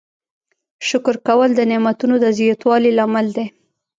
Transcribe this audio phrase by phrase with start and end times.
[0.87, 3.47] شکر کول د نعمتونو د زیاتوالي لامل دی.